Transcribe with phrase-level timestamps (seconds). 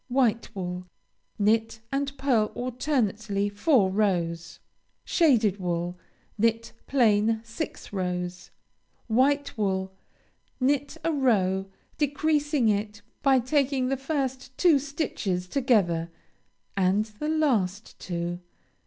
[0.07, 0.87] White wool
[1.37, 4.59] Knit and pearl alternately four rows.
[5.05, 5.95] Shaded wool
[6.39, 8.49] Knit plain six rows.
[9.05, 9.91] White wool
[10.59, 11.67] Knit a row,
[11.99, 16.09] decreasing it by taking the first two stitches together,
[16.75, 18.39] and the last two.